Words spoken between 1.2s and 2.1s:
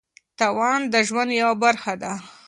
یوه برخه